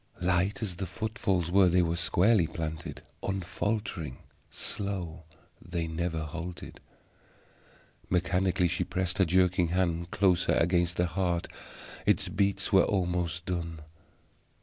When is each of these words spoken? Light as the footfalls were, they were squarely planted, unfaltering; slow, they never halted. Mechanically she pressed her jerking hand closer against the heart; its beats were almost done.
Light 0.19 0.63
as 0.63 0.77
the 0.77 0.87
footfalls 0.87 1.51
were, 1.51 1.69
they 1.69 1.83
were 1.83 1.95
squarely 1.95 2.47
planted, 2.47 3.03
unfaltering; 3.21 4.17
slow, 4.49 5.25
they 5.61 5.85
never 5.87 6.21
halted. 6.23 6.79
Mechanically 8.09 8.67
she 8.67 8.83
pressed 8.83 9.19
her 9.19 9.25
jerking 9.25 9.67
hand 9.67 10.09
closer 10.09 10.53
against 10.53 10.97
the 10.97 11.05
heart; 11.05 11.47
its 12.03 12.29
beats 12.29 12.73
were 12.73 12.81
almost 12.83 13.45
done. 13.45 13.81